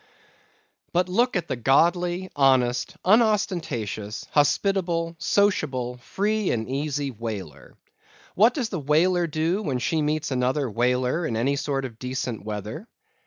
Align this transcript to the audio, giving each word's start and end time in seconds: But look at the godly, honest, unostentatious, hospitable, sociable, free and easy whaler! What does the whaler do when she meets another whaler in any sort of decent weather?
But 0.93 1.09
look 1.09 1.35
at 1.35 1.47
the 1.47 1.55
godly, 1.55 2.31
honest, 2.35 2.95
unostentatious, 3.05 4.25
hospitable, 4.31 5.15
sociable, 5.19 5.97
free 5.97 6.49
and 6.49 6.67
easy 6.67 7.11
whaler! 7.11 7.77
What 8.33 8.55
does 8.55 8.69
the 8.69 8.79
whaler 8.79 9.27
do 9.27 9.61
when 9.61 9.77
she 9.77 10.01
meets 10.01 10.31
another 10.31 10.67
whaler 10.71 11.23
in 11.27 11.37
any 11.37 11.55
sort 11.55 11.85
of 11.85 11.99
decent 11.99 12.43
weather? 12.43 12.87